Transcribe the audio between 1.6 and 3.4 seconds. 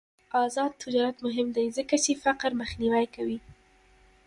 ځکه چې فقر مخنیوی کوي.